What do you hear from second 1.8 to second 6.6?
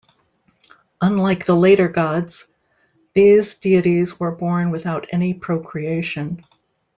gods, these deities were born without any procreation.